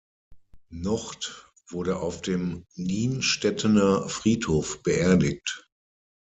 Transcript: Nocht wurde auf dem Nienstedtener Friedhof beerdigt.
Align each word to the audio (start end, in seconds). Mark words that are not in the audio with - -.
Nocht 0.73 1.45
wurde 1.69 1.99
auf 1.99 2.23
dem 2.23 2.65
Nienstedtener 2.73 4.09
Friedhof 4.09 4.81
beerdigt. 4.81 5.69